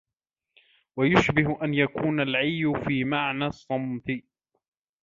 وَيُشْبِهُ 0.95 1.57
أَنْ 1.63 1.73
يَكُونَ 1.73 2.19
الْعِيُّ 2.21 2.73
فِي 2.87 3.03
مَعْنَى 3.03 3.45
الصَّمْتِ 3.45 4.11